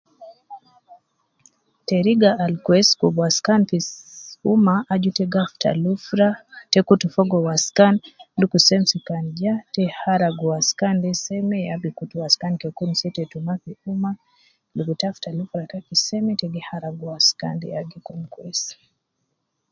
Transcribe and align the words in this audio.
Teriga 1.87 2.31
al 2.45 2.53
kwesi 2.65 2.91
fi 2.93 2.97
kubu 2.99 3.19
waskan 3.23 3.61
fu 4.37 4.47
umma, 4.53 4.75
aju 4.93 5.07
ita 5.11 5.25
gi 5.33 5.39
afuta 5.43 5.69
lufura, 5.83 6.29
ita 6.67 6.79
kutu 6.87 7.05
fogo 7.15 7.37
waskan 7.47 7.93
de, 8.01 8.07
dukur 8.39 8.61
semisi 8.67 8.97
kan 9.07 9.23
ja, 9.41 9.53
ita 9.69 9.83
haragu 10.01 10.43
waskan 10.53 10.95
de 11.03 11.09
semeya 11.25 11.73
gikutu 11.83 12.13
waskandesetetu 12.23 13.37
ma 13.45 13.53
fu 13.61 13.69
umma 13.93 14.11
logo 14.75 14.91
ita 14.95 15.05
afuta 15.09 15.29
lufurataki 15.37 15.93
seme, 16.05 16.29
ita 16.35 16.47
bihatagu 16.53 17.05
easkan 17.19 17.55
de 17.61 17.67
yagi 17.75 17.99
kun 18.05 18.21
kwesi. 18.33 18.73